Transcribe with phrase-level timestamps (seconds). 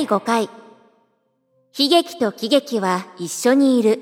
[0.00, 0.48] 第5回
[1.78, 4.00] 悲劇と喜劇は一緒にいる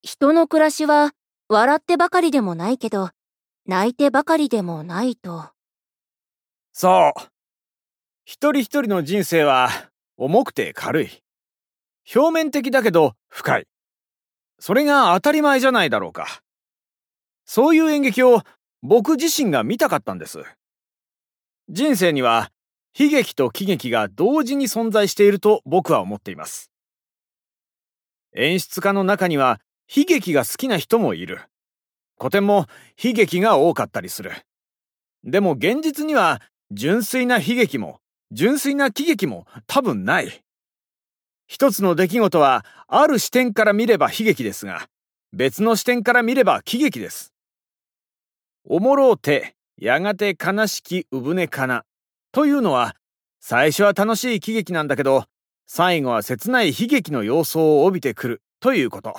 [0.00, 1.10] 人の暮らしは
[1.48, 3.10] 笑ってばかりでもないけど
[3.66, 5.46] 泣いてばかりでもないと
[6.72, 7.20] そう。
[8.24, 9.70] 一人一人の人生は
[10.16, 11.08] 重くて軽い。
[12.14, 13.66] 表面的だけど深い。
[14.60, 16.42] それが当たり前じゃないだろうか。
[17.44, 18.42] そういう演劇を
[18.82, 20.44] 僕自身が見たかったんです。
[21.68, 22.50] 人生には
[22.96, 26.70] 悲劇と喜劇が同時に存在していると僕は思っています。
[28.36, 29.60] 演出家の中には
[29.94, 31.40] 悲劇が好きな人もいる。
[32.18, 32.66] 古典も
[33.02, 34.30] 悲劇が多かったりする。
[35.24, 37.98] でも現実には純粋な悲劇も
[38.30, 40.42] 純粋な喜劇も多分ない。
[41.46, 44.86] 一つの出来事はある視点から見れば悲劇ですが、
[45.32, 47.32] 別の視点から見れば喜劇です。
[48.64, 51.84] おもろうて、やがて悲しき産船かな。
[52.34, 52.96] というのは、
[53.38, 55.26] 最初は楽しい喜劇なんだけど、
[55.68, 59.14] 最後は切ない悲劇の様相を帯びてくるということ。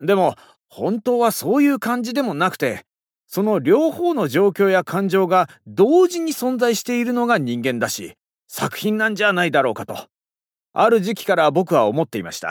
[0.00, 0.34] でも、
[0.68, 2.84] 本当はそういう感じでもなくて、
[3.28, 8.14] その両方の状況や感情が同時に存在しているのが人間だし、
[8.48, 10.08] 作品なんじゃないだろうかと、
[10.72, 12.50] ある時期から僕は思っていました。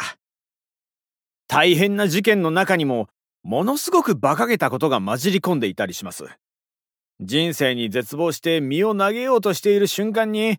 [1.49, 3.09] 大変な事件の中にも、
[3.43, 6.23] ものすごく馬鹿げたことが混じり込んでいたりします。
[7.21, 10.57] 人生に絶望して身を投げようとしている瞬間に、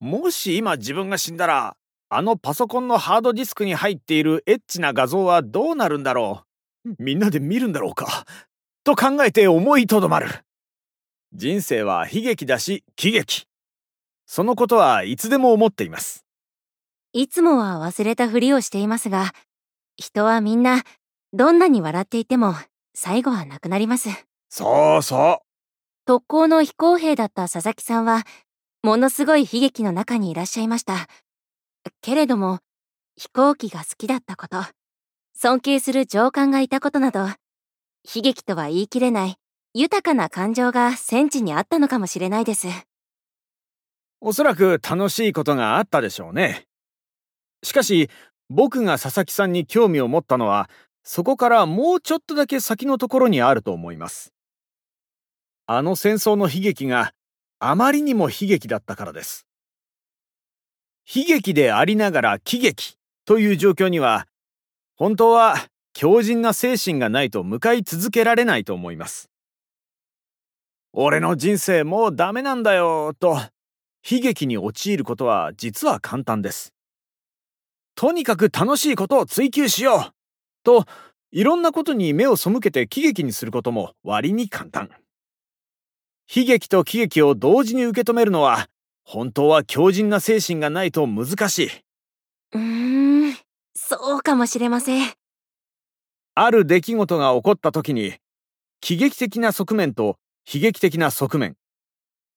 [0.00, 1.76] もし今自分が死んだら、
[2.08, 6.44] あのパソコンのハードディスクに入っているエッチな画像はどうなるんだろ
[6.84, 8.26] うみんなで見るんだろうか
[8.84, 10.28] と考えて思いとどまる。
[11.32, 13.46] 人生は悲劇だし喜劇。
[14.26, 16.24] そのことはいつでも思っています。
[17.14, 19.32] いつもは忘れたふりをしていますが
[19.96, 20.82] 人はみんな
[21.34, 22.54] どんなに笑っていても
[22.94, 24.08] 最後はなくなります
[24.48, 25.51] そうそう。
[26.04, 28.24] 特攻の飛行兵だった佐々木さんは
[28.82, 31.06] ものすごい悲劇の中にいらっしゃいました
[32.00, 32.58] けれども
[33.16, 34.58] 飛行機が好きだったこと
[35.34, 37.20] 尊敬する上官がいたことなど
[38.14, 39.36] 悲劇とは言い切れない
[39.74, 42.66] 豊かな感情が戦地にあったのかもしれないです
[44.24, 46.68] おそらく楽しいことがあったでしょうね。
[47.64, 48.08] しかし、
[48.48, 50.70] 僕が佐々木さんに興味を持ったのは、
[51.02, 54.32] そこからもうちょっとだけ先のところにあると思います。
[55.74, 57.14] あの戦争の悲劇が
[57.58, 59.46] あまりにも悲劇だったからです。
[61.06, 64.26] 悲劇でありながら喜劇という状況には、
[64.96, 65.56] 本当は
[65.94, 69.30] 強靭な精神がないと向かい続けられないと思います。
[70.92, 73.38] 俺の人生もうダメなんだよ、と
[74.06, 76.74] 悲劇に陥ることは実は簡単です。
[77.94, 80.12] とにかく楽しいことを追求しよう
[80.64, 80.84] と、
[81.30, 84.90] いろんなことに目を背けて喜劇にすることも割に簡単。
[86.34, 88.68] 悲劇と喜劇を同時に受け止めるのは、
[89.04, 91.68] 本当は強靭な精神がないと難しい。
[92.52, 93.36] うーん
[93.74, 95.12] そうかもしれません
[96.34, 98.14] ある出来事が起こった時に、
[98.80, 100.16] 喜劇的な側面と
[100.50, 101.56] 悲劇的な側面、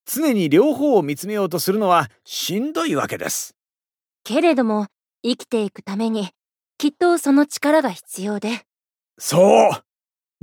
[0.05, 3.55] 常に両方を見つめようとするのはしんどいわけです。
[4.25, 4.87] けれども
[5.23, 6.31] 生きていくために
[6.77, 8.63] きっとその力が必要で
[9.17, 9.69] そう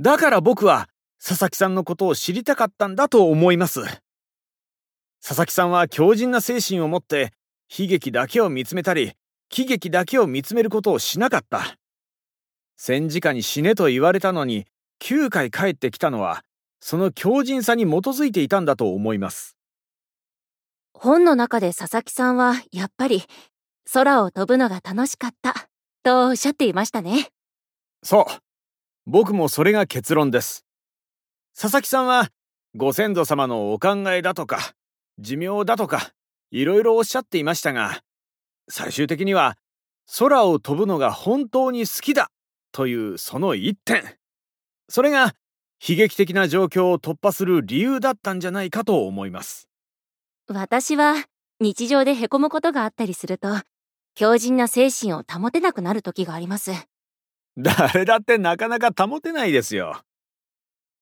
[0.01, 0.87] だから僕は
[1.25, 3.81] 佐々木さんのことを知りたかったんだと思います。
[5.25, 7.31] 佐々木さんは強靭な精神を持って
[7.69, 9.13] 悲劇だけを見つめたり、
[9.47, 11.77] 喜劇だけを見つめることをしなかった。
[12.75, 14.65] 戦時下に死ねと言われたのに
[15.01, 16.43] 9回帰ってきたのは、
[16.81, 19.55] その強靭さに基づいていたんだと思います。
[20.93, 23.23] 本の中で佐々木さんはやっぱり
[23.93, 25.69] 空を飛ぶのが楽しかった
[26.03, 27.29] とおっしゃっていましたね
[28.03, 28.25] そう。
[29.05, 30.65] 僕もそれが結論です。
[31.55, 32.29] 佐々木さんは、
[32.75, 34.73] ご先祖様のお考えだとか、
[35.19, 36.11] 寿命だとか、
[36.51, 38.01] いろいろおっしゃっていましたが、
[38.69, 39.57] 最終的には、
[40.17, 42.29] 空を飛ぶのが本当に好きだ
[42.71, 44.03] というその一点。
[44.89, 45.35] それが、
[45.85, 49.67] 悲劇的な状況を突破する理由だったんじゃないかと思います。
[50.47, 51.15] 私は
[51.61, 53.47] 日常でへこむことがあったりすると
[54.13, 56.71] 強靭な精神を保てなくなる時があります
[57.57, 60.01] 誰だってなかなか保てないですよ。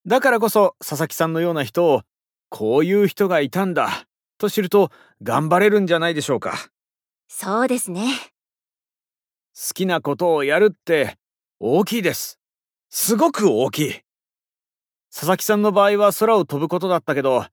[0.07, 2.01] だからこそ佐々木さんのような人を
[2.49, 4.07] こういう人がいたんだ
[4.37, 4.89] と知ると
[5.21, 6.69] 頑張れるんじゃないでしょうか。
[7.27, 8.07] そうですね
[9.55, 11.17] 好きなことをやるって
[11.59, 12.39] 大きいです。
[12.89, 14.01] すごく大きい。
[15.13, 17.45] 佐々木さんの場合は空を飛ぶことだったけど、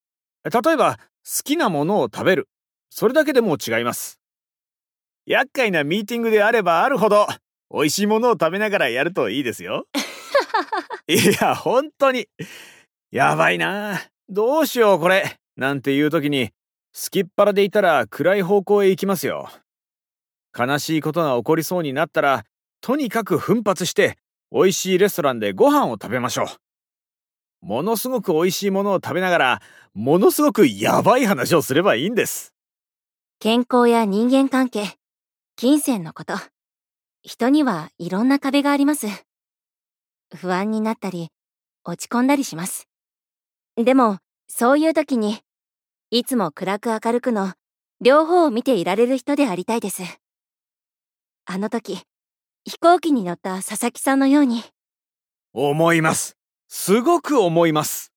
[0.44, 2.48] 例えば好きなものを食べる。
[2.88, 4.18] それだけでも違います。
[5.26, 7.26] 厄介なミーティングであればあるほど、
[7.70, 9.86] 美味しいものを食べながらやるといいですよ。
[11.08, 12.28] いや、本当に。
[13.10, 13.98] やばいな。
[14.28, 15.38] どうしようこれ。
[15.56, 16.50] なんていう時に、
[16.92, 19.48] すきっ腹でいたら暗い方向へ行きますよ。
[20.56, 22.44] 悲しいことが起こりそうになったら、
[22.82, 24.18] とにかく奮発して、
[24.52, 27.66] 美味しいレストランでご飯を食べましょう。
[27.66, 29.62] ものすごく美味しいものを食べながら、
[29.94, 32.52] ものすごくヤバい話をすればいいんです。
[33.40, 34.96] 健康や人間関係、
[35.56, 36.34] 金銭のこと。
[37.22, 39.27] 人にはいろんな壁があります。
[40.34, 41.28] 不安になったり、
[41.84, 42.88] 落ち込んだりします。
[43.76, 45.38] でも、そういう時に、
[46.10, 47.54] いつも暗く明るくの、
[48.00, 50.02] 両方を見ていられる人でありたいです。
[51.46, 52.02] あの時、
[52.64, 54.62] 飛行機に乗った佐々木さんのように。
[55.52, 56.36] 思います。
[56.68, 58.07] すごく思います。